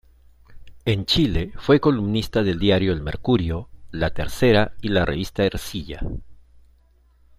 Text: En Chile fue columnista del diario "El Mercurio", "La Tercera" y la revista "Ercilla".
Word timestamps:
En 0.85 1.05
Chile 1.05 1.53
fue 1.57 1.79
columnista 1.79 2.41
del 2.41 2.57
diario 2.57 2.91
"El 2.91 3.03
Mercurio", 3.03 3.69
"La 3.91 4.09
Tercera" 4.09 4.73
y 4.81 4.87
la 4.87 5.05
revista 5.05 5.43
"Ercilla". 5.43 5.99